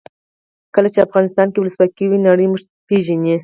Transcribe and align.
کله 0.75 0.87
چې 0.93 1.05
افغانستان 1.07 1.47
کې 1.51 1.59
ولسواکي 1.61 2.05
وي 2.07 2.19
نړۍ 2.27 2.45
موږ 2.49 2.61
پېژني. 2.87 3.33